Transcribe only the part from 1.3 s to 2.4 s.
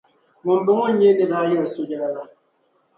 daa yɛli so yɛla la.